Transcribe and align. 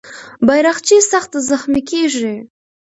بیرغچی 0.47 0.97
سخت 1.11 1.31
زخمي 1.49 1.81
کېږي. 1.89 2.35